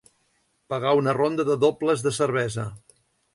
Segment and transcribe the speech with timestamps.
[0.73, 2.67] Pagar una ronda de dobles de cervesa.